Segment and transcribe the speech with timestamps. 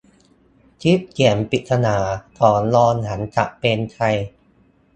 [0.81, 1.97] คลิปเสียงปริศนา
[2.37, 4.17] ต่อรองหลังจับ "เปรมชัย"